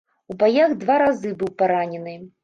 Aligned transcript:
У 0.33 0.35
баях 0.43 0.71
два 0.83 0.95
разы 1.01 1.33
быў 1.41 1.51
паранены. 1.63 2.15